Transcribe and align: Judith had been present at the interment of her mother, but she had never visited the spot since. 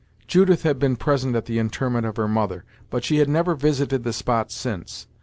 Judith 0.25 0.63
had 0.63 0.79
been 0.79 0.95
present 0.95 1.35
at 1.35 1.45
the 1.45 1.59
interment 1.59 2.07
of 2.07 2.17
her 2.17 2.27
mother, 2.27 2.63
but 2.89 3.03
she 3.03 3.17
had 3.17 3.29
never 3.29 3.53
visited 3.53 4.03
the 4.03 4.11
spot 4.13 4.51
since. 4.51 5.05